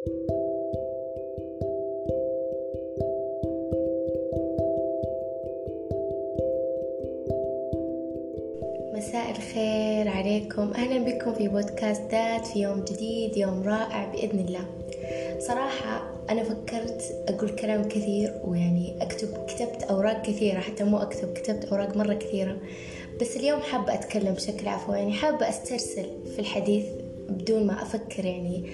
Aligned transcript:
مساء 0.00 0.14
الخير 9.30 10.08
عليكم. 10.08 10.72
أهلا 10.72 10.98
بكم 10.98 11.34
في 11.34 11.48
بودكاست 11.48 12.02
ذات 12.10 12.46
في 12.46 12.62
يوم 12.62 12.84
جديد 12.84 13.36
يوم 13.36 13.62
رائع 13.62 14.12
بإذن 14.12 14.38
الله. 14.38 14.64
صراحة 15.38 16.12
أنا 16.30 16.42
فكرت 16.42 17.24
أقول 17.28 17.50
كلام 17.50 17.88
كثير 17.88 18.40
ويعني 18.44 19.02
أكتب 19.02 19.28
كتبت 19.46 19.82
أوراق 19.82 20.22
كثيرة 20.22 20.60
حتى 20.60 20.84
مو 20.84 20.98
أكتب 20.98 21.32
كتبت 21.32 21.64
أوراق 21.64 21.96
مرة 21.96 22.14
كثيرة. 22.14 22.56
بس 23.20 23.36
اليوم 23.36 23.60
حابة 23.60 23.94
أتكلم 23.94 24.34
بشكل 24.34 24.68
عفوي 24.68 24.96
يعني 24.98 25.12
حابة 25.12 25.48
أسترسل 25.48 26.06
في 26.32 26.38
الحديث 26.38 26.84
بدون 27.28 27.66
ما 27.66 27.82
أفكر 27.82 28.24
يعني 28.24 28.70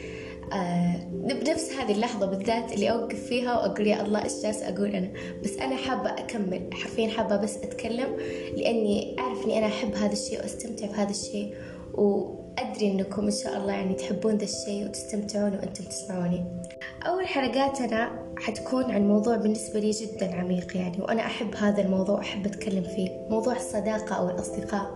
آه 0.52 0.96
بنفس 1.12 1.72
هذه 1.72 1.92
اللحظة 1.92 2.26
بالذات 2.26 2.72
اللي 2.72 2.90
أوقف 2.90 3.24
فيها 3.26 3.58
وأقول 3.58 3.86
يا 3.86 4.02
الله 4.02 4.24
إيش 4.24 4.32
جالس 4.42 4.62
أقول 4.62 4.94
أنا؟ 4.94 5.08
بس 5.44 5.56
أنا 5.56 5.76
حابة 5.76 6.10
أكمل 6.10 6.70
حرفيا 6.72 7.08
حابة 7.08 7.36
بس 7.36 7.56
أتكلم 7.56 8.16
لأني 8.56 9.16
أعرف 9.18 9.44
إني 9.44 9.58
أنا 9.58 9.66
أحب 9.66 9.94
هذا 9.94 10.12
الشيء 10.12 10.38
وأستمتع 10.38 10.86
بهذا 10.86 11.10
الشيء 11.10 11.54
وأدري 11.94 12.90
إنكم 12.90 13.24
إن 13.24 13.30
شاء 13.30 13.56
الله 13.56 13.72
يعني 13.72 13.94
تحبون 13.94 14.34
ذا 14.36 14.44
الشيء 14.44 14.84
وتستمتعون 14.84 15.52
وأنتم 15.52 15.84
تسمعوني. 15.84 16.44
أول 17.06 17.26
حلقاتنا 17.26 18.25
حتكون 18.38 18.84
عن 18.84 19.08
موضوع 19.08 19.36
بالنسبة 19.36 19.80
لي 19.80 19.90
جدا 19.90 20.34
عميق 20.34 20.76
يعني 20.76 21.02
وأنا 21.02 21.26
أحب 21.26 21.54
هذا 21.54 21.82
الموضوع 21.82 22.20
أحب 22.20 22.46
أتكلم 22.46 22.82
فيه. 22.82 23.26
موضوع 23.30 23.56
الصداقة 23.56 24.14
أو 24.14 24.30
الأصدقاء. 24.30 24.90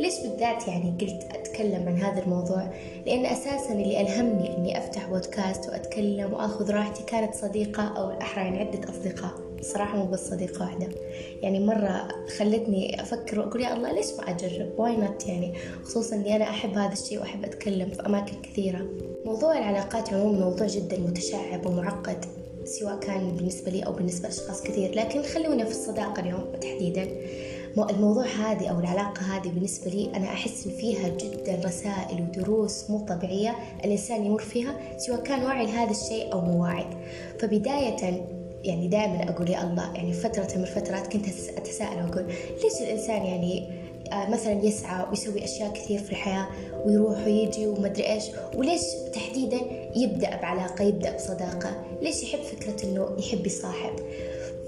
ليش 0.00 0.14
بالذات 0.20 0.68
يعني 0.68 0.94
قلت 1.00 1.26
أتكلم 1.34 1.88
عن 1.88 1.98
هذا 1.98 2.22
الموضوع؟ 2.22 2.70
لأن 3.06 3.26
أساسا 3.26 3.72
اللي 3.72 4.00
ألهمني 4.00 4.56
أني 4.56 4.78
أفتح 4.78 5.08
بودكاست 5.08 5.68
وأتكلم 5.68 6.32
وأخذ 6.32 6.70
راحتي 6.70 7.02
كانت 7.02 7.34
صديقة 7.34 7.82
أو 7.82 8.10
الأحرى 8.10 8.44
يعني 8.44 8.58
عدة 8.60 8.90
أصدقاء. 8.90 9.32
صراحة 9.62 9.98
مو 9.98 10.06
بس 10.06 10.28
صديقة 10.30 10.62
واحدة. 10.62 10.88
يعني 11.42 11.60
مرة 11.60 12.08
خلتني 12.38 13.02
أفكر 13.02 13.40
وأقول 13.40 13.62
يا 13.62 13.74
الله 13.74 13.92
ليش 13.92 14.06
ما 14.18 14.30
أجرب؟ 14.30 14.68
why 14.78 14.96
not 14.96 15.26
يعني؟ 15.26 15.54
خصوصا 15.84 16.16
أني 16.16 16.36
أنا 16.36 16.44
أحب 16.44 16.78
هذا 16.78 16.92
الشيء 16.92 17.20
وأحب 17.20 17.44
أتكلم 17.44 17.90
في 17.90 18.06
أماكن 18.06 18.42
كثيرة. 18.42 18.86
موضوع 19.24 19.58
العلاقات 19.58 20.12
عموما 20.12 20.38
موضوع 20.38 20.66
جدا 20.66 20.98
متشعب 20.98 21.66
ومعقد. 21.66 22.41
سواء 22.64 23.00
كان 23.00 23.36
بالنسبة 23.36 23.70
لي 23.70 23.82
أو 23.82 23.92
بالنسبة 23.92 24.28
لأشخاص 24.28 24.62
كثير. 24.62 24.94
لكن 24.94 25.22
خلونا 25.22 25.64
في 25.64 25.70
الصداقة 25.70 26.20
اليوم 26.20 26.44
تحديدا. 26.60 27.08
الموضوع 27.90 28.24
هذه 28.24 28.68
أو 28.68 28.80
العلاقة 28.80 29.22
هذه 29.22 29.48
بالنسبة 29.48 29.90
لي 29.90 30.10
أنا 30.16 30.26
أحس 30.26 30.66
إن 30.66 30.72
فيها 30.72 31.08
جدا 31.08 31.60
رسائل 31.64 32.22
ودروس 32.22 32.90
مو 32.90 32.98
طبيعية 32.98 33.56
الإنسان 33.84 34.24
يمر 34.26 34.42
فيها 34.42 34.98
سواء 34.98 35.22
كان 35.22 35.44
واعي 35.44 35.66
لهذا 35.66 35.90
الشيء 35.90 36.32
أو 36.32 36.40
مو 36.40 36.62
واعي. 36.62 36.86
فبداية 37.38 38.26
يعني 38.64 38.88
دائما 38.88 39.30
أقول 39.30 39.50
يا 39.50 39.62
الله 39.62 39.94
يعني 39.94 40.12
فترة 40.12 40.48
من 40.56 40.62
الفترات 40.62 41.12
كنت 41.12 41.24
أتساءل 41.56 41.96
وأقول 41.96 42.26
ليش 42.62 42.82
الإنسان 42.82 43.24
يعني 43.24 43.81
مثلا 44.30 44.52
يسعى 44.64 45.06
ويسوي 45.10 45.44
أشياء 45.44 45.72
كثير 45.72 45.98
في 45.98 46.10
الحياة 46.10 46.46
ويروح 46.86 47.26
ويجي 47.26 47.66
ومدري 47.66 48.12
إيش. 48.12 48.24
وليش 48.56 48.82
تحديدا 49.14 49.60
يبدأ 49.96 50.36
بعلاقة 50.36 50.84
يبدأ 50.84 51.16
بصداقة؟ 51.16 51.84
ليش 52.02 52.22
يحب 52.22 52.40
فكرة 52.42 52.88
إنه 52.88 53.16
يحب 53.18 53.46
يصاحب؟ 53.46 53.92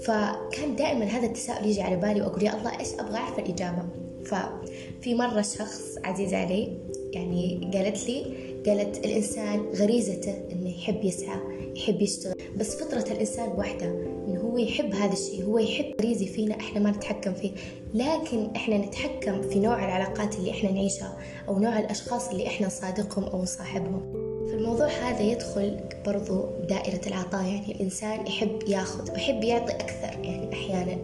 فكان 0.01 0.75
دائما 0.75 1.05
هذا 1.05 1.25
التساؤل 1.25 1.65
يجي 1.65 1.81
على 1.81 1.95
بالي 1.95 2.21
وأقول 2.21 2.43
يا 2.43 2.57
الله 2.57 2.79
إيش 2.79 2.93
أبغى 2.99 3.17
أعرف 3.17 3.39
الإجابة؟ 3.39 3.83
ففي 4.25 5.15
مرة 5.15 5.41
شخص 5.41 5.81
عزيز 6.03 6.33
علي 6.33 6.77
يعني 7.13 7.71
قالت 7.73 8.09
لي 8.09 8.25
قالت 8.65 9.05
الإنسان 9.05 9.59
غريزته 9.75 10.33
إنه 10.51 10.69
يحب 10.69 11.03
يسعى 11.03 11.39
يحب 11.75 12.01
يشتغل. 12.01 12.35
بس 12.57 12.75
فطرة 12.75 13.11
الإنسان 13.11 13.49
واحدة 13.49 13.85
إنه 14.27 14.44
هو 14.55 14.59
يحب 14.59 14.95
هذا 14.95 15.13
الشيء 15.13 15.45
هو 15.45 15.59
يحب 15.59 15.93
غريزي 16.01 16.25
فينا 16.25 16.55
إحنا 16.59 16.79
ما 16.79 16.91
نتحكم 16.91 17.33
فيه. 17.33 17.51
لكن 17.93 18.55
إحنا 18.55 18.77
نتحكم 18.77 19.41
في 19.41 19.59
نوع 19.59 19.85
العلاقات 19.85 20.35
اللي 20.35 20.51
إحنا 20.51 20.71
نعيشها 20.71 21.17
أو 21.47 21.59
نوع 21.59 21.79
الأشخاص 21.79 22.29
اللي 22.29 22.47
إحنا 22.47 22.67
نصادقهم 22.67 23.23
أو 23.23 23.41
نصاحبهم. 23.41 24.01
في 24.47 24.53
الموضوع 24.53 24.87
هذا 24.87 25.21
يدخل 25.21 25.79
برضو 26.05 26.45
دائرة 26.69 27.07
العطاء 27.07 27.43
يعني 27.43 27.71
الإنسان 27.71 28.27
يحب 28.27 28.59
ياخذ 28.67 29.11
ويحب 29.11 29.43
يعطي 29.43 29.73
أكثر 29.73 30.19
يعني 30.23 30.53
أحيانا. 30.53 30.97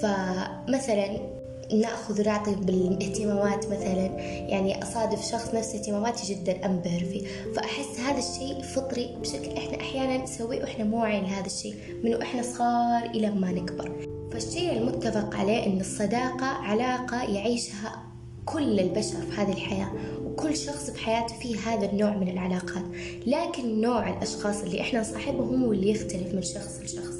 فمثلا 0.00 1.33
نأخذ 1.72 2.20
ونعطي 2.20 2.54
بالاهتمامات 2.54 3.66
مثلا. 3.66 4.06
يعني 4.48 4.82
أصادف 4.82 5.30
شخص 5.30 5.54
نفس 5.54 5.74
اهتماماتي 5.74 6.34
جدا 6.34 6.66
انبهر 6.66 7.00
فيه 7.00 7.26
فأحس 7.56 8.00
هذا 8.00 8.18
الشيء 8.18 8.62
فطري 8.62 9.16
بشكل 9.20 9.56
إحنا 9.56 9.80
أحيانا 9.80 10.22
نسويه 10.22 10.62
وإحنا 10.62 10.84
مو 10.84 11.02
واعيين 11.02 11.24
لهذا 11.24 11.46
الشيء 11.46 11.74
من 12.04 12.14
وإحنا 12.14 12.42
صغار 12.42 13.10
إلى 13.10 13.30
ما 13.30 13.52
نكبر. 13.52 14.06
فالشيء 14.32 14.72
المتفق 14.72 15.36
عليه 15.36 15.66
إن 15.66 15.80
الصداقة 15.80 16.46
علاقة 16.46 17.22
يعيشها 17.22 18.02
كل 18.44 18.80
البشر 18.80 19.20
في 19.30 19.40
هذه 19.40 19.52
الحياة 19.52 19.92
وكل 20.24 20.56
شخص 20.56 20.90
بحياته 20.90 21.34
فيه 21.38 21.56
هذا 21.58 21.90
النوع 21.90 22.16
من 22.16 22.28
العلاقات. 22.28 22.84
لكن 23.26 23.80
نوع 23.80 24.10
الأشخاص 24.10 24.62
اللي 24.62 24.80
إحنا 24.80 25.00
نصاحبهم 25.00 25.64
هو 25.64 25.72
اللي 25.72 25.90
يختلف 25.90 26.34
من 26.34 26.42
شخص 26.42 26.80
لشخص. 26.82 27.13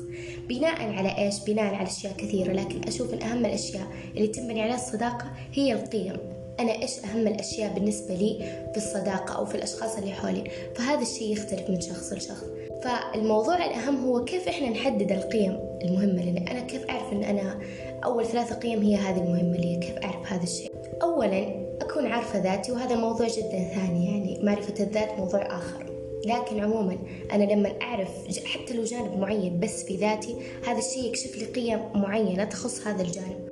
بناء 0.48 0.92
على 0.92 1.18
إيش؟ 1.18 1.40
بناء 1.46 1.74
على 1.74 1.88
أشياء 1.88 2.12
كثيرة 2.12 2.52
لكن 2.52 2.80
أشوف 2.88 3.14
أن 3.14 3.22
أهم 3.22 3.46
الأشياء 3.46 3.86
اللي 4.16 4.26
تنبني 4.26 4.62
عليها 4.62 4.74
الصداقة 4.74 5.26
هي 5.52 5.72
القيم. 5.72 6.16
أنا 6.60 6.82
إيش 6.82 6.98
أهم 7.04 7.26
الأشياء 7.26 7.74
بالنسبة 7.74 8.14
لي 8.14 8.38
في 8.72 8.76
الصداقة 8.76 9.36
أو 9.36 9.46
في 9.46 9.54
الأشخاص 9.54 9.96
اللي 9.96 10.12
حولي؟ 10.12 10.44
فهذا 10.74 11.02
الشيء 11.02 11.32
يختلف 11.32 11.70
من 11.70 11.80
شخص 11.80 12.12
لشخص. 12.12 12.44
فالموضوع 12.82 13.66
الأهم 13.66 14.04
هو 14.04 14.24
كيف 14.24 14.48
إحنا 14.48 14.70
نحدد 14.70 15.12
القيم 15.12 15.58
المهمة 15.84 16.24
لنا 16.24 16.50
أنا 16.50 16.60
كيف 16.60 16.90
أعرف 16.90 17.12
أن 17.12 17.24
أنا 17.24 17.58
أول 18.04 18.26
ثلاثة 18.26 18.54
قيم 18.54 18.82
هي 18.82 18.96
هذه 18.96 19.18
المهمة 19.18 19.56
لي؟ 19.56 19.76
كيف 19.76 19.96
أعرف 20.04 20.32
هذا 20.32 20.42
الشيء؟ 20.42 20.72
أولا 21.02 21.64
أكون 21.80 22.06
عارفة 22.06 22.38
ذاتي 22.38 22.72
وهذا 22.72 22.96
موضوع 22.96 23.26
جدا 23.28 23.68
ثاني 23.74 24.06
يعني 24.06 24.40
معرفة 24.42 24.84
الذات 24.84 25.18
موضوع 25.18 25.56
آخر. 25.56 25.93
لكن 26.24 26.60
عموما 26.60 26.98
أنا 27.32 27.44
لما 27.44 27.72
أعرف 27.82 28.10
حتى 28.44 28.74
لو 28.74 28.84
جانب 28.84 29.18
معين 29.18 29.60
بس 29.60 29.84
في 29.84 29.96
ذاتي 29.96 30.36
هذا 30.66 30.78
الشيء 30.78 31.04
يكشف 31.04 31.38
لي 31.38 31.44
قيم 31.44 31.80
معينة 31.94 32.44
تخص 32.44 32.86
هذا 32.86 33.02
الجانب. 33.02 33.48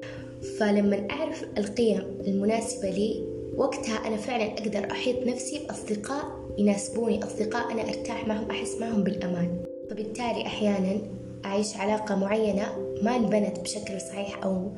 فلما 0.59 1.07
أعرف 1.11 1.45
القيم 1.59 2.03
المناسبة 2.27 2.91
لي 2.91 3.25
وقتها 3.57 4.07
أنا 4.07 4.17
فعلا 4.17 4.45
أقدر 4.45 4.91
أحيط 4.91 5.27
نفسي 5.27 5.59
بأصدقاء 5.59 6.25
يناسبوني 6.59 7.25
أصدقاء 7.25 7.73
أنا 7.73 7.83
أرتاح 7.83 8.29
معهم 8.29 8.51
أحس 8.51 8.77
معهم 8.81 9.03
بالأمان. 9.05 9.63
فبالتالي 9.91 10.47
أحيانا 10.47 10.99
أعيش 11.45 11.77
علاقة 11.77 12.15
معينة 12.15 12.67
ما 13.03 13.17
انبنت 13.17 13.61
بشكل 13.61 14.01
صحيح 14.01 14.45
أو 14.45 14.71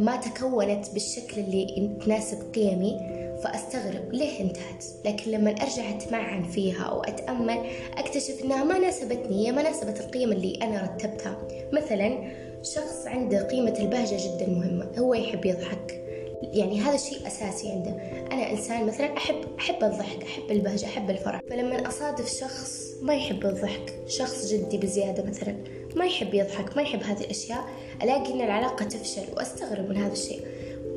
ما 0.00 0.16
تكونت 0.16 0.90
بالشكل 0.92 1.40
اللي 1.40 1.90
تناسب 2.04 2.54
قيمي. 2.54 3.19
فأستغرب 3.44 4.12
ليه 4.12 4.40
انتهت؟ 4.40 4.84
لكن 5.04 5.30
لما 5.30 5.50
أرجع 5.50 5.90
أتمعن 5.90 6.42
فيها 6.42 6.82
أو 6.82 7.02
أتأمل 7.02 7.66
أكتشف 7.96 8.44
أنها 8.44 8.64
ما 8.64 8.78
ناسبتني 8.78 9.46
هي 9.46 9.52
ما 9.52 9.62
ناسبت 9.62 10.00
القيم 10.00 10.32
اللي 10.32 10.58
أنا 10.62 10.82
رتبتها. 10.82 11.38
مثلا 11.72 12.30
شخص 12.62 13.06
عنده 13.06 13.42
قيمة 13.42 13.74
البهجة 13.78 14.16
جدا 14.16 14.46
مهمة 14.46 14.90
هو 14.98 15.14
يحب 15.14 15.44
يضحك. 15.44 16.00
يعني 16.42 16.80
هذا 16.80 16.96
شيء 16.96 17.26
أساسي 17.26 17.68
عنده. 17.68 17.90
أنا 18.32 18.50
إنسان 18.50 18.86
مثلا 18.86 19.16
أحب 19.16 19.36
أحب 19.58 19.84
الضحك 19.84 20.22
أحب 20.22 20.50
البهجة 20.50 20.86
أحب 20.86 21.10
الفرح. 21.10 21.40
فلما 21.50 21.88
أصادف 21.88 22.38
شخص 22.40 22.90
ما 23.02 23.14
يحب 23.14 23.46
الضحك 23.46 23.94
شخص 24.06 24.52
جدي 24.52 24.78
بزيادة 24.78 25.22
مثلا 25.22 25.56
ما 25.96 26.04
يحب 26.04 26.34
يضحك 26.34 26.76
ما 26.76 26.82
يحب 26.82 27.02
هذه 27.02 27.20
الأشياء 27.20 27.64
ألاقي 28.02 28.34
أن 28.34 28.40
العلاقة 28.40 28.84
تفشل 28.84 29.22
وأستغرب 29.36 29.88
من 29.88 29.96
هذا 29.96 30.12
الشيء. 30.12 30.40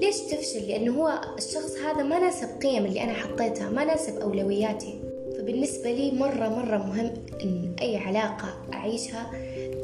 ليش 0.03 0.17
تفشل؟ 0.17 0.67
لأنه 0.67 1.01
هو 1.01 1.21
الشخص 1.37 1.75
هذا 1.85 2.03
ما 2.03 2.19
ناسب 2.19 2.47
قيم 2.61 2.85
اللي 2.85 3.03
أنا 3.03 3.13
حطيتها 3.13 3.69
ما 3.69 3.85
ناسب 3.85 4.17
أولوياتي. 4.19 4.99
فبالنسبة 5.37 5.91
لي 5.91 6.11
مرة 6.11 6.49
مرة 6.49 6.77
مهم 6.77 7.11
أن 7.43 7.75
أي 7.81 7.97
علاقة 7.97 8.53
أعيشها 8.73 9.31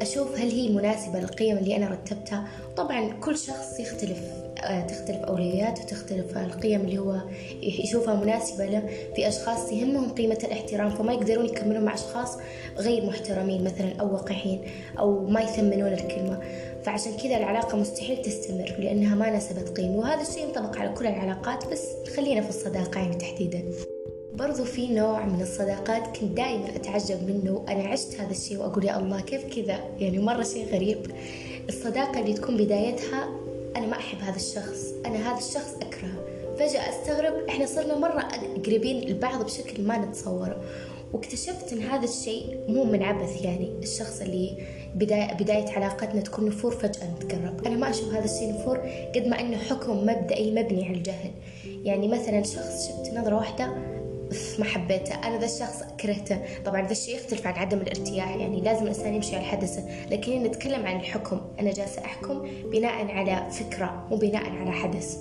أشوف 0.02 0.40
هل 0.40 0.50
هي 0.52 0.70
مناسبة 0.70 1.20
للقيم 1.20 1.58
اللي 1.58 1.76
أنا 1.76 1.88
رتبتها. 1.88 2.48
طبعا 2.78 3.10
كل 3.10 3.38
شخص 3.38 3.80
يختلف 3.80 4.20
آه، 4.64 4.88
تختلف 4.88 5.18
أولوياته 5.18 5.84
وتختلف 5.84 6.38
القيم 6.38 6.82
اللي 6.82 6.98
هو 6.98 7.16
يشوفها 7.64 8.16
مناسبة 8.16 8.66
له. 8.66 8.90
في 9.16 9.28
أشخاص 9.28 9.72
يهمهم 9.72 10.10
قيمة 10.10 10.40
الاحترام 10.44 10.90
فما 10.90 11.14
يقدرون 11.14 11.46
يكملون 11.46 11.86
مع 11.86 11.94
أشخاص 11.94 12.38
غير 12.78 13.06
محترمين 13.06 13.64
مثلا 13.64 13.94
أو 14.00 14.14
وقحين 14.14 14.62
أو 15.00 15.28
ما 15.28 15.42
يثمنون 15.42 15.94
الكلمة. 15.94 16.40
فعشان 16.90 17.18
كذا 17.18 17.38
العلاقة 17.38 17.78
مستحيل 17.78 18.22
تستمر 18.22 18.76
لأنها 18.80 19.16
ما 19.16 19.30
ناسبت 19.30 19.78
قيمة 19.78 19.98
وهذا 19.98 20.22
الشيء 20.22 20.44
ينطبق 20.44 20.78
على 20.78 20.90
كل 20.90 21.08
العلاقات 21.08 21.72
بس 21.72 21.88
خلينا 22.16 22.42
في 22.42 22.50
الصداقة 22.50 23.00
يعني 23.00 23.16
تحديدا. 23.16 23.64
برضو 24.34 24.64
في 24.64 24.88
نوع 24.88 25.26
من 25.26 25.42
الصداقات 25.42 26.18
كنت 26.18 26.32
دائما 26.38 26.76
أتعجب 26.76 27.24
منه 27.30 27.66
أنا 27.70 27.84
عشت 27.84 28.20
هذا 28.20 28.32
الشيء 28.32 28.58
وأقول 28.58 28.86
يا 28.86 29.00
الله 29.00 29.22
كيف 29.22 29.46
كذا؟ 29.56 29.80
يعني 30.00 30.20
مرة 30.20 30.44
شيء 30.44 30.66
غريب. 30.76 30.98
الصداقة 31.70 32.20
اللي 32.20 32.34
تكون 32.34 32.58
بدايتها 32.58 33.30
أنا 33.76 33.88
ما 33.88 33.98
أحب 33.98 34.18
هذا 34.20 34.36
الشخص 34.36 34.94
أنا 35.06 35.32
هذا 35.32 35.38
الشخص 35.38 35.76
أكرهه. 35.82 36.20
فجأة 36.60 36.90
أستغرب 36.90 37.34
إحنا 37.50 37.66
صرنا 37.66 37.98
مرة 37.98 38.22
قريبين 38.66 39.10
لبعض 39.10 39.46
بشكل 39.46 39.84
ما 39.84 39.98
نتصوره 39.98 40.62
واكتشفت 41.14 41.74
إن 41.74 41.82
هذا 41.82 42.04
الشيء 42.04 42.60
مو 42.68 42.84
من 42.84 43.04
عبث 43.04 43.42
يعني 43.42 43.72
الشخص 43.84 44.22
اللي 44.22 44.58
بداية, 44.96 45.34
بداية 45.34 45.70
علاقتنا 45.70 46.22
تكون 46.22 46.46
نفور 46.46 46.72
فجأة 46.72 47.12
نتقرب. 47.12 47.68
أنا 47.68 47.78
ما 47.78 47.90
أشوف 47.90 48.14
هذا 48.14 48.26
الشيء 48.26 48.54
نفور 48.54 48.78
قد 49.16 49.28
ما 49.28 49.40
أنه 49.40 49.58
حكم 49.58 50.06
مبدئي 50.06 50.52
مبني 50.52 50.86
على 50.86 50.98
الجهل. 50.98 51.32
يعني 51.66 52.08
مثلا 52.08 52.44
شخص 52.44 52.88
شفت 52.88 53.14
نظرة 53.14 53.36
واحدة 53.36 53.76
ما 54.60 54.66
حبيته. 54.66 55.28
أنا 55.28 55.40
ذا 55.40 55.46
الشخص 55.46 55.84
كرهته. 56.00 56.40
طبعا 56.66 56.82
ذا 56.82 56.92
الشيء 56.92 57.16
يختلف 57.16 57.48
عن 57.48 57.54
عدم 57.54 57.78
الارتياح 57.78 58.36
يعني 58.36 58.62
لازم 58.62 58.84
الإنسان 58.84 59.14
يمشي 59.14 59.36
على 59.36 59.46
حدثه 59.46 60.10
لكن 60.12 60.44
نتكلم 60.44 60.86
عن 60.86 60.96
الحكم 60.96 61.42
أنا 61.60 61.74
جالسة 61.74 62.06
أحكم 62.06 62.48
بناء 62.72 63.12
على 63.12 63.52
فكرة 63.52 64.08
مو 64.12 64.18
بناء 64.18 64.50
على 64.50 64.72
حدث. 64.72 65.18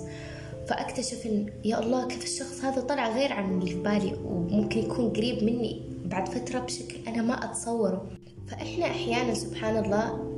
فأكتشف 0.69 1.25
إن 1.25 1.49
يا 1.65 1.79
الله 1.79 2.07
كيف 2.07 2.23
الشخص 2.23 2.63
هذا 2.63 2.81
طلع 2.81 3.09
غير 3.09 3.33
عن 3.33 3.53
اللي 3.53 3.71
في 3.71 3.81
بالي 3.81 4.13
وممكن 4.25 4.79
يكون 4.79 5.09
قريب 5.09 5.43
مني 5.43 5.81
بعد 6.05 6.27
فترة 6.27 6.59
بشكل 6.59 6.95
أنا 7.07 7.21
ما 7.21 7.45
أتصوره. 7.45 8.09
فإحنا 8.47 8.85
أحيانا 8.85 9.33
سبحان 9.33 9.85
الله 9.85 10.29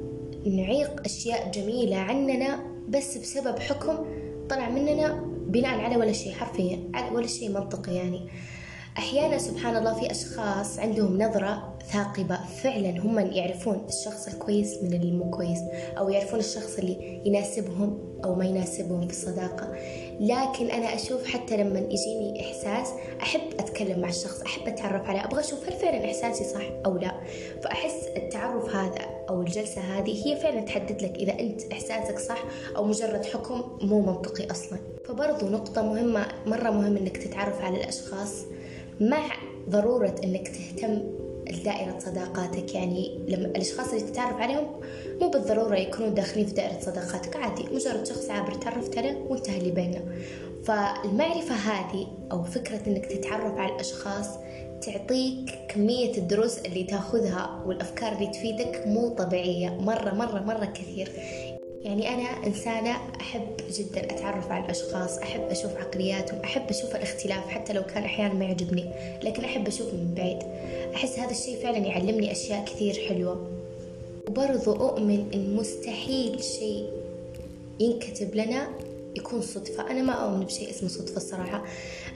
نعيق 0.46 1.02
أشياء 1.06 1.52
جميلة 1.52 1.98
عننا 1.98 2.60
بس 2.90 3.18
بسبب 3.18 3.60
حكم 3.60 3.98
طلع 4.50 4.70
مننا 4.70 5.14
بناء 5.48 5.80
على 5.80 5.98
ولا 5.98 6.12
شيء 6.12 6.34
حرفيا 6.34 6.92
ولا 7.14 7.28
شيء 7.28 7.50
منطقي 7.50 7.96
يعني. 7.96 8.28
أحيانا 8.98 9.38
سبحان 9.38 9.76
الله 9.76 9.94
في 9.94 10.12
أشخاص 10.12 10.80
عندهم 10.80 11.22
نظرة 11.22 11.71
ثاقبة 11.82 12.40
فعلا 12.64 13.00
هم 13.00 13.20
يعرفون 13.20 13.86
الشخص 13.88 14.28
الكويس 14.28 14.84
من 14.84 14.94
اللي 14.94 15.12
مو 15.12 15.30
كويس 15.30 15.60
أو 15.98 16.10
يعرفون 16.10 16.40
الشخص 16.40 16.78
اللي 16.78 17.22
يناسبهم 17.26 18.00
أو 18.24 18.36
ما 18.36 18.46
يناسبهم 18.46 19.08
في 19.08 19.14
الصداقة. 19.14 19.76
لكن 20.20 20.66
أنا 20.66 20.96
أشوف 20.96 21.26
حتى 21.26 21.58
لما 21.58 21.80
يجيني 21.80 22.42
إحساس 22.42 22.94
أحب 23.22 23.42
أتكلم 23.60 24.00
مع 24.00 24.10
الشخص 24.10 24.42
أحب 24.42 24.68
أتعرف 24.68 25.10
عليه 25.10 25.26
أبغى 25.26 25.40
أشوف 25.40 25.68
هل 25.68 25.74
فعلا 25.74 26.06
إحساسي 26.06 26.44
صح 26.44 26.64
أو 26.86 26.98
لا. 26.98 27.12
فأحس 27.64 28.08
التعرف 28.18 28.76
هذا 28.76 29.02
أو 29.30 29.42
الجلسة 29.42 29.82
هذه 29.82 30.28
هي 30.28 30.36
فعلا 30.36 30.62
تحدد 30.62 31.02
لك 31.02 31.16
إذا 31.16 31.40
أنت 31.40 31.62
إحساسك 31.72 32.20
صح 32.20 32.44
أو 32.76 32.86
مجرد 32.86 33.26
حكم 33.26 33.64
مو 33.82 34.02
منطقي 34.02 34.52
أصلا. 34.52 34.80
فبرضو 35.06 35.48
نقطة 35.50 35.82
مهمة 35.82 36.28
مرة 36.46 36.70
مهم 36.70 36.98
إنك 36.98 37.18
تتعرف 37.18 37.62
على 37.62 37.78
الأشخاص 37.78 38.46
مع 39.00 39.32
ضرورة 39.70 40.16
إنك 40.24 40.48
تهتم 40.48 41.02
دائرة 41.64 42.00
صداقاتك. 42.00 42.76
يعني 42.76 43.20
لما 43.28 43.46
الأشخاص 43.46 43.94
اللي 43.94 44.12
تتعرف 44.12 44.38
عليهم 44.38 44.68
مو 45.22 45.30
بالضرورة 45.30 45.76
يكونون 45.76 46.14
داخلين 46.14 46.46
في 46.46 46.54
دائرة 46.54 46.80
صداقاتك 46.80 47.36
عادي. 47.36 47.64
مجرد 47.74 48.06
شخص 48.06 48.30
عابر 48.30 48.54
تعرفت 48.54 48.98
عليه 48.98 49.18
وانتهى 49.30 49.58
اللي 49.58 49.72
بيننا 49.72 50.02
فالمعرفة 50.64 51.56
هذه 51.56 52.08
أو 52.32 52.44
فكرة 52.44 52.82
إنك 52.88 53.06
تتعرف 53.06 53.58
على 53.58 53.74
الأشخاص 53.74 54.28
تعطيك 54.82 55.60
كمية 55.70 56.18
الدروس 56.18 56.58
اللي 56.60 56.84
تاخذها 56.84 57.64
والأفكار 57.66 58.12
اللي 58.12 58.28
تفيدك 58.28 58.84
مو 58.88 59.10
طبيعية. 59.10 59.70
مرة 59.70 60.14
مرة 60.14 60.40
مرة 60.40 60.66
كثير. 60.66 61.12
يعني 61.84 62.10
أنا 62.10 62.48
إنسانة 62.48 62.92
أحب 63.22 63.48
جدا 63.72 64.04
أتعرف 64.04 64.52
على 64.52 64.66
الأشخاص 64.66 65.18
أحب 65.18 65.42
أشوف 65.42 65.72
عقلياتهم 65.72 66.40
أحب 66.40 66.70
أشوف 66.70 66.96
الاختلاف 66.96 67.48
حتى 67.48 67.74
لو 67.74 67.84
كان 67.84 68.04
أحيانا 68.04 68.34
ما 68.34 68.46
يعجبني 68.46 68.86
لكن 69.24 69.44
أحب 69.44 69.68
أشوف 69.68 69.94
من 69.94 70.14
بعيد. 70.18 70.40
أحس 70.96 71.20
هذا 71.20 71.32
الشيء 71.32 71.64
فعلا 71.64 71.78
يعلمني 71.78 72.32
أشياء 72.32 72.66
كثير 72.66 72.94
حلوة. 73.10 73.48
وبرضو 74.28 74.72
أؤمن 74.72 75.32
إن 75.34 75.56
مستحيل 75.56 76.44
شيء 76.44 76.90
ينكتب 77.80 78.36
لنا 78.36 78.68
يكون 79.16 79.42
صدفة. 79.42 79.92
أنا 79.92 80.02
ما 80.02 80.14
أؤمن 80.14 80.46
بشيء 80.46 80.70
اسمه 80.70 80.90
صدفة 80.90 81.18
الصراحة. 81.18 81.66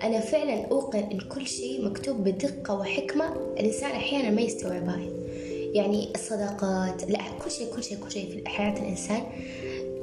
أنا 0.03 0.19
فعلا 0.19 0.65
أوقن 0.65 0.99
إن 0.99 1.19
كل 1.19 1.47
شيء 1.47 1.85
مكتوب 1.85 2.23
بدقة 2.23 2.79
وحكمة 2.79 3.35
الإنسان 3.59 3.91
أحيانا 3.91 4.29
ما 4.29 4.41
يستوعبها. 4.41 4.99
يعني 5.75 6.09
الصداقات 6.15 7.09
لا 7.09 7.19
كل 7.43 7.51
شيء 7.51 7.67
كل 7.75 7.83
شيء 7.83 7.97
كل 7.97 8.11
شيء 8.11 8.29
في 8.31 8.49
حياة 8.49 8.79
الإنسان 8.79 9.23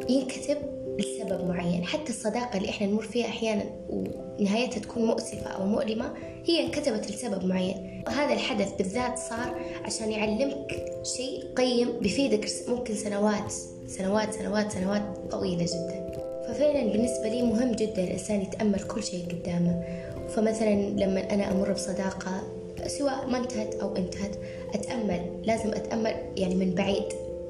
ينكتب 0.08 0.56
لسبب 0.98 1.48
معين. 1.48 1.84
حتى 1.84 2.08
الصداقة 2.08 2.56
اللي 2.58 2.68
إحنا 2.68 2.86
نمر 2.86 3.02
فيها 3.02 3.26
أحيانا 3.26 3.64
ونهايتها 3.88 4.80
تكون 4.80 5.04
مؤسفة 5.04 5.50
أو 5.50 5.66
مؤلمة 5.66 6.14
هي 6.44 6.66
انكتبت 6.66 7.10
لسبب 7.10 7.44
معين. 7.44 8.04
هذا 8.08 8.32
الحدث 8.32 8.72
بالذات 8.72 9.18
صار 9.18 9.60
عشان 9.84 10.12
يعلمك 10.12 10.84
شيء 11.16 11.44
قيم 11.56 11.98
بيفيدك 12.00 12.48
ممكن 12.68 12.94
سنوات 12.94 13.52
سنوات 13.86 14.34
سنوات 14.34 14.72
سنوات 14.72 15.02
طويلة 15.30 15.64
جدا. 15.64 16.12
ففعلا 16.48 16.92
بالنسبة 16.92 17.28
لي 17.28 17.42
مهم 17.42 17.72
جدا 17.72 18.04
الإنسان 18.04 18.42
يتأمل 18.42 18.80
كل 18.80 19.02
شيء 19.02 19.24
قدامه. 19.26 19.84
فمثلا 20.28 20.74
لما 20.74 21.34
أنا 21.34 21.52
أمر 21.52 21.72
بصداقة 21.72 22.61
سواء 22.86 23.26
ما 23.28 23.38
انتهت 23.38 23.74
أو 23.74 23.96
انتهت 23.96 24.36
أتأمل 24.74 25.42
لازم 25.44 25.68
أتأمل 25.68 26.14
يعني 26.36 26.54
من 26.54 26.74
بعيد 26.74 27.04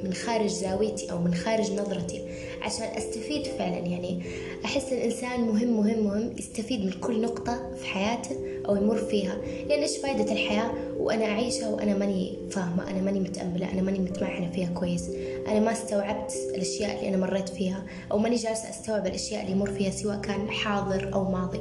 من 0.05 0.13
خارج 0.13 0.51
زاويتي 0.51 1.13
أو 1.13 1.19
من 1.19 1.35
خارج 1.35 1.73
نظرتي 1.73 2.21
عشان 2.63 2.87
أستفيد 2.97 3.47
فعلا. 3.47 3.79
يعني 3.79 4.23
أحس 4.65 4.93
الإنسان 4.93 5.41
مهم 5.41 5.77
مهم 5.77 6.05
مهم 6.05 6.33
يستفيد 6.39 6.85
من 6.85 6.93
كل 6.93 7.23
نقطة 7.23 7.71
في 7.77 7.87
حياته 7.87 8.37
أو 8.69 8.77
يمر 8.77 8.97
فيها. 8.97 9.37
لأن 9.69 9.81
إيش 9.81 9.97
فائدة 9.97 10.33
الحياة؟ 10.33 10.71
وأنا 10.99 11.25
أعيشها 11.25 11.69
وأنا 11.69 11.97
ماني 11.97 12.39
فاهمة 12.51 12.91
أنا 12.91 13.01
ماني 13.01 13.21
متأملة 13.21 13.73
أنا 13.73 13.83
ماني 13.83 13.99
متمعنة 13.99 14.51
فيها 14.51 14.69
كويس. 14.69 15.11
أنا 15.49 15.61
ما 15.61 15.73
استوعبت 15.73 16.33
الأشياء 16.55 16.97
اللي 16.97 17.09
أنا 17.09 17.17
مريت 17.17 17.49
فيها 17.49 17.85
أو 18.13 18.19
ماني 18.19 18.37
جالسة 18.37 18.71
أستوعب 18.71 19.07
الأشياء 19.07 19.43
اللي 19.43 19.53
يمر 19.53 19.71
فيها 19.71 19.91
سواء 19.91 20.21
كان 20.21 20.51
حاضر 20.51 21.11
أو 21.15 21.25
ماضي. 21.25 21.61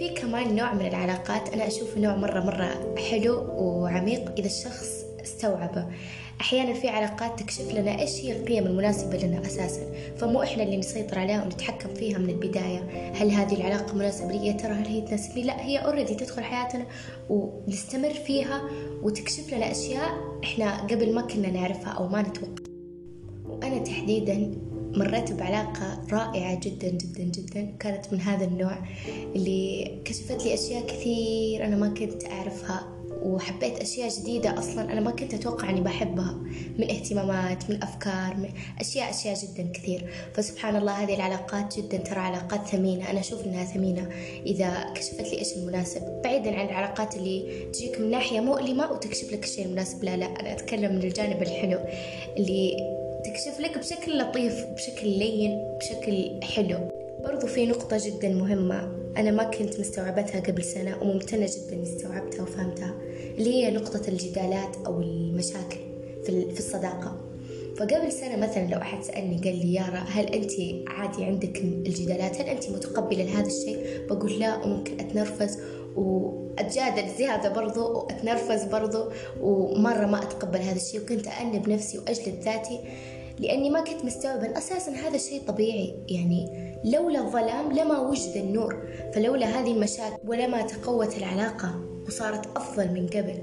في 0.00 0.08
كمان 0.08 0.56
نوع 0.56 0.74
من 0.74 0.86
العلاقات 0.86 1.48
أنا 1.48 1.66
أشوفه 1.66 2.00
نوع 2.00 2.16
مرة 2.16 2.40
مرة 2.40 2.96
حلو 3.10 3.46
وعميق 3.58 4.32
إذا 4.38 4.46
الشخص 4.46 5.04
استوعبه. 5.24 5.86
أحيانا 6.40 6.72
في 6.72 6.88
علاقات 6.88 7.40
تكشف 7.40 7.74
لنا 7.74 8.00
إيش 8.00 8.20
هي 8.20 8.36
القيم 8.36 8.66
المناسبة 8.66 9.16
لنا 9.16 9.40
أساسا 9.40 9.82
فمو 10.16 10.42
إحنا 10.42 10.62
اللي 10.62 10.76
نسيطر 10.76 11.18
عليها 11.18 11.44
ونتحكم 11.44 11.94
فيها 11.94 12.18
من 12.18 12.30
البداية. 12.30 13.12
هل 13.14 13.30
هذه 13.30 13.54
العلاقة 13.54 13.94
مناسبة 13.94 14.32
لي؟ 14.32 14.46
يا 14.46 14.52
ترى 14.52 14.72
هل 14.72 14.86
هي 14.86 15.00
تناسبني 15.00 15.42
لا 15.42 15.64
هي 15.64 15.78
أوريدي 15.78 16.14
تدخل 16.14 16.44
حياتنا 16.44 16.86
ونستمر 17.30 18.14
فيها 18.14 18.62
وتكشف 19.02 19.54
لنا 19.54 19.70
أشياء 19.70 20.10
إحنا 20.44 20.80
قبل 20.82 21.14
ما 21.14 21.22
كنا 21.22 21.50
نعرفها 21.50 21.92
أو 21.92 22.08
ما 22.08 22.22
نتوقع. 22.22 22.62
وأنا 23.48 23.78
تحديدا 23.78 24.52
مريت 24.96 25.32
بعلاقة 25.32 26.00
رائعة 26.12 26.60
جدا 26.60 26.88
جدا 26.88 27.22
جدا. 27.22 27.72
كانت 27.80 28.12
من 28.12 28.20
هذا 28.20 28.44
النوع 28.44 28.78
اللي 29.36 29.98
كشفت 30.04 30.44
لي 30.44 30.54
أشياء 30.54 30.86
كثير 30.86 31.64
أنا 31.64 31.76
ما 31.76 31.88
كنت 31.88 32.24
أعرفها 32.24 33.00
وحبيت 33.22 33.78
أشياء 33.78 34.08
جديدة 34.08 34.58
أصلا 34.58 34.92
أنا 34.92 35.00
ما 35.00 35.10
كنت 35.10 35.34
أتوقع 35.34 35.70
أني 35.70 35.80
بحبها. 35.80 36.38
من 36.78 36.90
اهتمامات 36.90 37.70
من 37.70 37.82
أفكار 37.82 38.36
من 38.36 38.48
أشياء 38.80 39.10
أشياء 39.10 39.34
جدا 39.34 39.72
كثير. 39.72 40.10
فسبحان 40.34 40.76
الله 40.76 40.92
هذه 40.92 41.14
العلاقات 41.14 41.78
جدا 41.78 41.96
ترى 41.96 42.20
علاقات 42.20 42.66
ثمينة. 42.66 43.10
أنا 43.10 43.20
أشوف 43.20 43.44
أنها 43.46 43.64
ثمينة 43.64 44.08
إذا 44.46 44.92
كشفت 44.94 45.20
لي 45.20 45.38
إيش 45.38 45.52
المناسب. 45.56 46.22
بعيدا 46.24 46.56
عن 46.56 46.66
العلاقات 46.66 47.16
اللي 47.16 47.66
تجيك 47.72 48.00
من 48.00 48.10
ناحية 48.10 48.40
مؤلمة 48.40 48.92
وتكشف 48.92 49.32
لك 49.32 49.44
الشيء 49.44 49.64
المناسب. 49.66 50.04
لا 50.04 50.16
لا 50.16 50.26
أنا 50.26 50.52
أتكلم 50.52 50.92
من 50.92 51.02
الجانب 51.02 51.42
الحلو 51.42 51.78
اللي 52.36 52.99
تكشف 53.24 53.60
لك 53.60 53.78
بشكل 53.78 54.18
لطيف 54.18 54.66
بشكل 54.66 55.08
لين 55.08 55.58
بشكل 55.78 56.44
حلو. 56.44 56.78
برضو 57.24 57.46
في 57.46 57.66
نقطة 57.66 57.96
جدا 58.06 58.28
مهمة 58.28 58.92
أنا 59.16 59.30
ما 59.30 59.44
كنت 59.44 59.80
مستوعبتها 59.80 60.40
قبل 60.40 60.64
سنة 60.64 61.02
وممتنة 61.02 61.46
جدا 61.46 61.82
استوعبتها 61.82 62.42
وفهمتها 62.42 62.94
اللي 63.38 63.54
هي 63.54 63.70
نقطة 63.70 64.08
الجدالات 64.08 64.76
أو 64.86 65.00
المشاكل 65.00 65.80
في 66.24 66.58
الصداقة. 66.58 67.20
فقبل 67.76 68.12
سنة 68.12 68.36
مثلا 68.36 68.66
لو 68.66 68.78
أحد 68.78 69.02
سألني 69.02 69.36
قال 69.36 69.66
لي 69.66 69.74
يارا 69.74 69.98
هل 70.08 70.26
أنت 70.26 70.52
عادي 70.86 71.24
عندك 71.24 71.56
الجدالات؟ 71.58 72.40
هل 72.40 72.46
أنت 72.46 72.70
متقبلة 72.70 73.24
لهذا 73.24 73.46
الشيء؟ 73.46 74.06
بقول 74.08 74.38
لا 74.38 74.56
وممكن 74.64 75.00
أتنرفز 75.00 75.58
وأتجادل 75.96 77.08
زيادة 77.18 77.48
برضو 77.48 77.92
وأتنرفز 77.92 78.64
برضو. 78.64 79.04
ومرة 79.40 80.06
ما 80.06 80.22
أتقبل 80.22 80.58
هذا 80.58 80.76
الشيء 80.76 81.00
وكنت 81.00 81.26
أأنب 81.26 81.68
نفسي 81.68 81.98
وأجلد 81.98 82.40
ذاتي 82.42 82.80
لأني 83.38 83.70
ما 83.70 83.80
كنت 83.80 84.04
مستوعبة 84.04 84.58
أساسا 84.58 84.92
هذا 84.92 85.16
الشيء 85.16 85.42
طبيعي. 85.48 85.94
يعني 86.08 86.70
لولا 86.84 87.20
الظلام 87.20 87.72
لما 87.72 87.98
وجد 87.98 88.36
النور 88.36 88.82
فلولا 89.14 89.46
هذه 89.46 89.72
المشاكل 89.72 90.16
ولما 90.26 90.62
تقوت 90.62 91.18
العلاقة 91.18 91.80
وصارت 92.06 92.56
أفضل 92.56 92.88
من 92.88 93.06
قبل. 93.06 93.38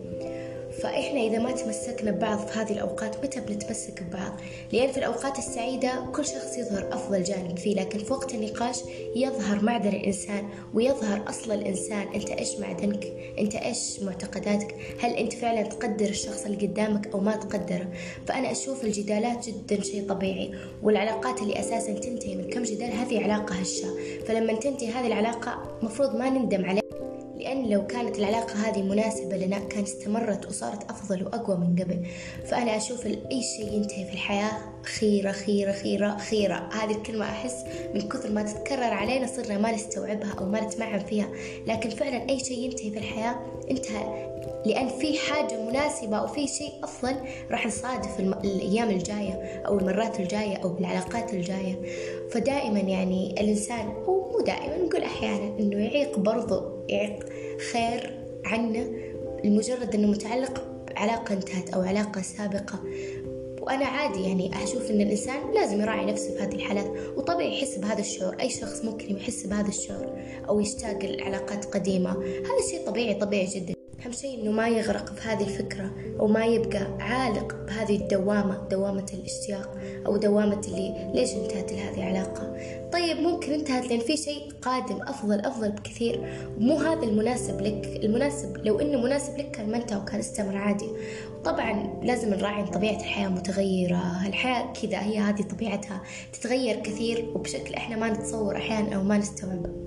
فإحنا 0.82 1.20
إذا 1.20 1.40
ما 1.40 1.52
تمسكنا 1.52 2.12
ببعض 2.12 2.48
في 2.48 2.60
هذه 2.60 2.72
الأوقات 2.72 3.26
متى 3.26 3.40
بنتمسك 3.40 4.04
ببعض؟ 4.04 4.32
لأن 4.74 4.92
في 4.92 4.98
الأوقات 4.98 5.40
السعيدة 5.40 6.06
كل 6.16 6.26
شخص 6.26 6.58
يظهر 6.58 6.94
أفضل 6.94 7.24
جانب 7.24 7.58
فيه 7.58 7.76
لكن 7.76 8.00
في 8.00 8.14
وقت 8.14 8.34
النقاش 8.34 8.80
يظهر 9.16 9.64
معدن 9.64 9.90
الإنسان 9.90 10.50
ويظهر 10.74 11.30
أصل 11.30 11.52
الإنسان 11.52 12.08
أنت 12.16 12.30
إيش 12.30 12.60
معدنك؟ 12.60 13.06
أنت 13.40 13.56
إيش 13.56 14.00
معتقداتك؟ 14.00 14.76
هل 15.00 15.12
أنت 15.12 15.34
فعلا 15.34 15.62
تقدر 15.62 16.10
الشخص 16.10 16.46
اللي 16.46 16.68
قدامك 16.68 17.08
أو 17.08 17.20
ما 17.20 17.36
تقدره؟ 17.36 17.88
فأنا 18.28 18.52
أشوف 18.52 18.84
الجدالات 18.84 19.50
جدا 19.50 19.84
شيء 19.84 20.10
طبيعي 20.10 20.52
والعلاقات 20.84 21.42
اللي 21.42 21.60
أساسا 21.60 21.94
تنتهي 21.94 22.36
من 22.36 22.50
كم 22.50 22.64
جدال 22.64 22.92
هذه 22.92 23.24
علاقة 23.24 23.56
هشة 23.56 23.88
فلما 24.28 24.54
تنتهي 24.54 24.90
هذه 24.90 25.08
العلاقة 25.08 25.78
مفروض 25.82 26.16
ما 26.16 26.30
نندم 26.30 26.66
عليها 26.66 26.87
لأن 27.40 27.70
لو 27.70 27.88
كانت 27.88 28.20
العلاقة 28.20 28.54
هذه 28.54 28.82
مناسبة 28.82 29.38
لنا 29.38 29.60
كان 29.60 29.84
استمرت 29.84 30.46
وصارت 30.46 30.92
أفضل 30.92 31.24
وأقوى 31.24 31.58
من 31.58 31.76
قبل. 31.84 32.06
فأنا 32.46 32.78
أشوف 32.78 33.06
أي 33.06 33.44
شيء 33.44 33.74
ينتهي 33.74 34.06
في 34.06 34.14
الحياة 34.14 34.52
خيرة 35.00 35.32
خيرة 35.32 35.72
خيرة 35.72 36.18
خيرة. 36.18 36.70
هذه 36.74 36.96
الكلمة 36.96 37.26
أحس 37.26 37.66
من 37.94 38.02
كثر 38.02 38.32
ما 38.32 38.44
تتكرر 38.44 38.94
علينا 38.94 39.28
صرنا 39.28 39.58
ما 39.58 39.72
نستوعبها 39.72 40.36
أو 40.40 40.46
ما 40.46 40.62
نتمعن 40.62 41.00
فيها. 41.00 41.30
لكن 41.68 41.90
فعلا 41.90 42.30
أي 42.30 42.40
شيء 42.40 42.60
ينتهي 42.60 42.92
في 42.92 42.98
الحياة 42.98 43.36
انتهى. 43.72 44.28
لأن 44.66 44.88
في 44.88 45.18
حاجة 45.18 45.62
مناسبة 45.70 46.18
أو 46.18 46.28
في 46.28 46.48
شيء 46.48 46.72
أفضل 46.84 47.16
راح 47.52 47.68
نصادف. 47.68 48.20
الأيام 48.20 48.90
الجاية 48.90 49.64
أو 49.68 49.80
المرات 49.80 50.20
الجاية 50.20 50.58
أو 50.58 50.70
بالعلاقات 50.70 51.34
الجاية. 51.34 51.76
فدائما 52.32 52.80
يعني 52.80 53.42
الإنسان 53.42 53.88
هو 53.88 54.32
مو 54.32 54.42
دائما 54.46 54.78
نقول 54.78 55.04
أحيانا 55.04 55.60
إنه 55.60 55.78
يعيق 55.78 55.98
يعيق 55.98 56.20
خير 57.72 58.20
عنه 58.46 58.88
لمجرد 59.44 59.96
إنه 59.96 60.08
متعلق 60.08 60.64
بعلاقة 60.88 61.34
انتهت 61.34 61.70
أو 61.70 61.82
علاقة 61.82 62.22
سابقة. 62.22 62.80
وأنا 63.62 63.86
عادي 63.86 64.24
يعني 64.24 64.64
أشوف 64.64 64.92
إن 64.92 65.02
الإنسان 65.02 65.54
لازم 65.54 65.82
يراعي 65.82 66.06
نفسه 66.06 66.38
في 66.38 66.44
هذه 66.44 66.56
الحالات 66.56 66.92
وطبيعي 67.18 67.58
يحس 67.58 67.78
بهذا 67.78 68.00
الشعور. 68.00 68.36
أي 68.42 68.50
شخص 68.50 68.86
ممكن 68.86 69.18
يحس 69.18 69.46
بهذا 69.46 69.68
الشعور 69.68 70.20
أو 70.50 70.60
يشتاق 70.60 71.06
لعلاقات 71.06 71.66
قديمة 71.66 72.12
هذا 72.22 72.70
شيء 72.72 72.86
طبيعي 72.88 73.14
طبيعي 73.14 73.46
جدا. 73.46 73.77
أهم 74.08 74.14
شيء 74.14 74.42
إنه 74.42 74.52
ما 74.52 74.68
يغرق 74.68 75.14
في 75.14 75.30
هذه 75.30 75.44
الفكرة 75.44 75.92
أو 76.20 76.28
ما 76.28 76.46
يبقى 76.46 76.88
عالق 77.00 77.56
بهذه 77.68 77.96
الدوامة 77.96 78.68
دوامة 78.72 79.06
الاشتياق 79.14 79.78
أو 80.06 80.18
دوامة 80.18 80.62
اللي 80.68 81.12
ليش 81.14 81.34
انتهت 81.34 81.74
هذه 81.74 81.98
العلاقة؟ 81.98 82.58
طيب 82.94 83.18
ممكن 83.18 83.54
انتهت 83.54 83.90
لأن 83.90 84.00
في 84.00 84.18
شيء 84.18 84.52
قادم 84.62 85.02
أفضل 85.02 85.40
أفضل 85.40 85.72
بكثير. 85.72 86.44
ومو 86.58 86.78
هذا 86.78 87.04
المناسب 87.04 87.62
لك 87.62 88.00
المناسب 88.04 88.58
لو 88.58 88.80
إنه 88.80 89.02
مناسب 89.02 89.38
لك 89.38 89.52
كان 89.52 89.72
ما 89.72 89.78
انتهى 89.78 89.98
وكان 89.98 90.20
استمر 90.20 90.58
عادي. 90.58 90.90
طبعا 91.46 92.02
لازم 92.04 92.34
نراعي 92.34 92.62
إن 92.62 92.68
طبيعة 92.68 93.00
الحياة 93.00 93.30
متغيرة 93.30 94.28
الحياة 94.28 94.74
كذا 94.74 95.00
هي 95.00 95.18
هذه 95.18 95.42
طبيعتها 95.42 96.02
تتغير 96.34 96.76
كثير 96.76 97.32
وبشكل 97.36 97.74
إحنا 97.74 97.96
ما 97.96 98.10
نتصور 98.10 98.58
أحيانا 98.58 98.96
أو 98.96 99.04
ما 99.04 99.18
نستوعبه. 99.18 99.87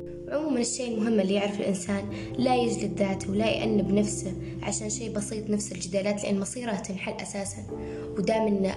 عموما 0.51 0.63
الشيء 0.63 0.95
المهم 0.95 1.21
اللي 1.21 1.35
يعرف 1.35 1.61
الإنسان 1.61 2.05
لا 2.39 2.57
يجلد 2.57 2.99
ذاته 2.99 3.31
ولا 3.31 3.47
يأنب 3.47 3.93
نفسه 3.93 4.33
عشان 4.63 4.91
شيء 4.91 5.13
بسيط 5.13 5.51
نفس 5.51 5.73
الجدالات 5.73 6.25
لأن 6.25 6.41
مصيرها 6.41 6.81
تنحل 6.81 7.13
أساسا. 7.13 7.63
ودام 8.19 8.47
إن 8.47 8.73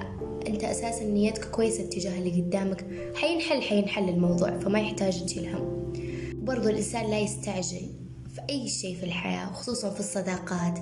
أنت 0.47 0.63
أساسا 0.63 1.03
نيتك 1.03 1.45
كويسة 1.49 1.83
تجاه 1.83 2.17
اللي 2.17 2.41
قدامك 2.41 2.85
حينحل 3.15 3.61
حينحل 3.61 4.09
الموضوع 4.09 4.59
فما 4.59 4.79
يحتاج 4.79 5.25
تشيل 5.25 5.55
هم 5.55 5.93
برضو 6.33 6.69
الإنسان 6.69 7.09
لا 7.09 7.19
يستعجل 7.19 7.87
في 8.35 8.41
أي 8.49 8.67
شيء 8.67 8.95
في 8.95 9.03
الحياة 9.03 9.49
وخصوصا 9.49 9.89
في 9.89 9.99
الصداقات. 9.99 10.79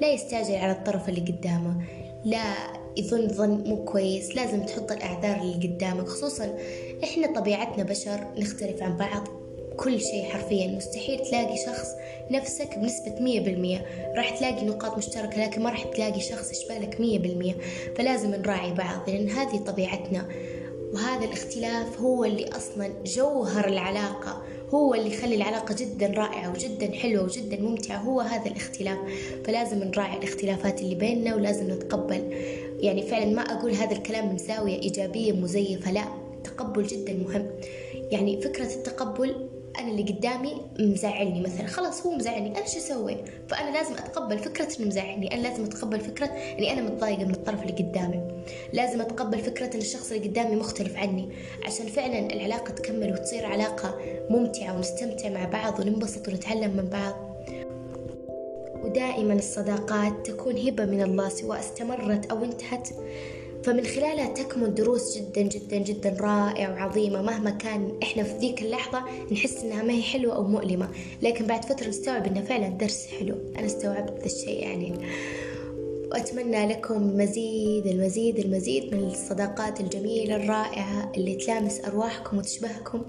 لا 0.00 0.12
يستعجل 0.12 0.54
على 0.54 0.72
الطرف 0.72 1.08
اللي 1.08 1.20
قدامه. 1.20 1.84
لا 2.24 2.54
يظن 2.96 3.28
ظن 3.28 3.64
مو 3.68 3.84
كويس 3.84 4.36
لازم 4.36 4.62
تحط 4.62 4.92
الأعذار 4.92 5.40
اللي 5.40 5.68
قدامك. 5.68 6.08
خصوصا 6.08 6.58
إحنا 7.04 7.34
طبيعتنا 7.40 7.84
بشر 7.84 8.26
نختلف 8.38 8.82
عن 8.82 8.96
بعض. 8.96 9.43
كل 9.76 10.00
شيء 10.00 10.24
حرفيا. 10.24 10.66
مستحيل 10.66 11.18
تلاقي 11.18 11.56
شخص 11.66 11.88
نفسك 12.30 12.78
بنسبة 12.78 13.20
مية 13.20 13.40
بالمية. 13.40 13.86
راح 14.16 14.30
تلاقي 14.38 14.64
نقاط 14.64 14.98
مشتركة 14.98 15.44
لكن 15.44 15.62
ما 15.62 15.70
راح 15.70 15.82
تلاقي 15.84 16.20
شخص 16.20 16.50
يشبهلك 16.50 17.00
مية 17.00 17.18
بالمية. 17.18 17.54
فلازم 17.96 18.30
نراعي 18.30 18.72
بعض 18.72 19.10
لأن 19.10 19.28
هذه 19.30 19.56
طبيعتنا. 19.56 20.28
وهذا 20.92 21.24
الاختلاف 21.24 22.00
هو 22.00 22.24
اللي 22.24 22.48
أصلا 22.48 22.90
جوهر 23.04 23.68
العلاقة 23.68 24.42
هو 24.70 24.94
اللي 24.94 25.14
يخلي 25.14 25.34
العلاقة 25.34 25.74
جدا 25.78 26.06
رائعة 26.06 26.50
وجدا 26.50 26.92
حلوة 26.92 27.24
وجدا 27.24 27.60
ممتعة. 27.60 27.96
هو 27.96 28.20
هذا 28.20 28.46
الاختلاف. 28.46 28.98
فلازم 29.44 29.78
نراعي 29.78 30.18
الاختلافات 30.18 30.80
اللي 30.80 30.94
بيننا 30.94 31.34
ولازم 31.34 31.70
نتقبل. 31.70 32.30
يعني 32.80 33.02
فعلا 33.02 33.26
ما 33.26 33.42
أقول 33.42 33.72
هذا 33.74 33.92
الكلام 33.92 34.28
من 34.28 34.38
زاوية 34.38 34.82
إيجابية 34.82 35.32
مزيفة 35.32 35.92
لا. 35.92 36.04
التقبل 36.36 36.86
جدا 36.86 37.12
مهم. 37.12 37.50
يعني 38.10 38.40
فكرة 38.40 38.74
التقبل 38.74 39.48
أنا 39.78 39.90
اللي 39.90 40.02
قدامي 40.02 40.60
مزعلني 40.78 41.40
مثلا. 41.40 41.66
خلاص 41.66 42.06
هو 42.06 42.12
مزعلني 42.12 42.58
أنا 42.58 42.66
شو 42.66 42.78
أسوي؟ 42.78 43.16
فأنا 43.48 43.76
لازم 43.76 43.92
أتقبل 43.94 44.38
فكرة 44.38 44.68
إنه 44.80 44.88
مزعلني. 44.88 45.34
أنا 45.34 45.48
لازم 45.48 45.64
أتقبل 45.64 46.00
فكرة 46.00 46.26
إني 46.26 46.72
أنا 46.72 46.82
متضايقة 46.82 47.24
من 47.24 47.34
الطرف 47.34 47.62
اللي 47.62 47.72
قدامي. 47.72 48.20
لازم 48.72 49.00
أتقبل 49.00 49.38
فكرة 49.38 49.74
إن 49.74 49.80
الشخص 49.80 50.12
اللي 50.12 50.28
قدامي 50.28 50.56
مختلف 50.56 50.96
عني. 50.96 51.28
عشان 51.66 51.86
فعلا 51.86 52.18
العلاقة 52.18 52.70
تكمل 52.70 53.12
وتصير 53.12 53.46
علاقة 53.46 53.98
ممتعة 54.30 54.76
ونستمتع 54.76 55.28
مع 55.28 55.44
بعض 55.44 55.80
وننبسط 55.80 56.28
ونتعلم 56.28 56.76
من 56.76 56.88
بعض. 56.88 57.14
ودائما 58.84 59.34
الصداقات 59.34 60.26
تكون 60.26 60.58
هبة 60.58 60.84
من 60.84 61.02
الله 61.02 61.28
سواء 61.28 61.60
استمرت 61.60 62.26
أو 62.26 62.44
انتهت. 62.44 62.88
فمن 63.64 63.84
خلالها 63.84 64.26
تكمن 64.26 64.74
دروس 64.74 65.18
جدا 65.18 65.42
جدا 65.42 65.76
جدا 65.76 66.16
رائعة 66.20 66.72
وعظيمة. 66.72 67.22
مهما 67.22 67.50
كان 67.50 67.98
إحنا 68.02 68.22
في 68.22 68.38
ذيك 68.38 68.62
اللحظة 68.62 69.02
نحس 69.32 69.56
إنها 69.56 69.82
ما 69.82 69.92
هي 69.92 70.02
حلوة 70.02 70.34
أو 70.34 70.44
مؤلمة. 70.44 70.88
لكن 71.22 71.46
بعد 71.46 71.64
فترة 71.64 71.88
نستوعب 71.88 72.26
إنها 72.26 72.42
فعلا 72.42 72.68
درس 72.68 73.06
حلو. 73.06 73.34
أنا 73.58 73.66
استوعبت 73.66 74.18
ذا 74.20 74.26
الشيء 74.26 74.62
يعني. 74.62 74.94
وأتمنى 76.10 76.66
لكم 76.66 77.16
مزيد 77.16 77.86
المزيد 77.86 78.38
المزيد 78.38 78.94
من 78.94 79.04
الصداقات 79.04 79.80
الجميلة 79.80 80.36
الرائعة 80.36 81.12
اللي 81.16 81.34
تلامس 81.34 81.80
أرواحكم 81.84 82.38
وتشبهكم. 82.38 83.02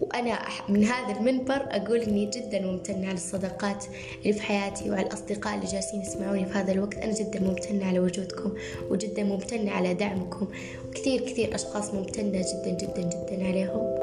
وأنا 0.00 0.38
من 0.68 0.84
هذا 0.84 1.18
المنبر 1.18 1.66
أقول 1.70 2.00
إني 2.00 2.26
جدا 2.26 2.60
ممتنة 2.60 3.06
على 3.06 3.14
الصداقات 3.14 3.84
اللي 4.22 4.32
في 4.32 4.42
حياتي 4.42 4.90
وعلى 4.90 5.06
الأصدقاء 5.06 5.54
اللي 5.54 5.66
جالسين 5.66 6.00
يسمعوني 6.00 6.46
في 6.46 6.52
هذا 6.52 6.72
الوقت. 6.72 6.94
أنا 6.94 7.12
جدا 7.12 7.40
ممتنة 7.40 7.86
على 7.86 8.00
وجودكم 8.00 8.52
وجدا 8.90 9.24
ممتنة 9.24 9.70
على 9.70 9.94
دعمكم. 9.94 10.48
وكثير 10.88 11.20
كثير 11.20 11.54
أشخاص 11.54 11.94
ممتنة 11.94 12.24
جدا 12.30 12.70
جدا 12.70 13.02
جدا 13.02 13.46
عليهم. 13.46 13.94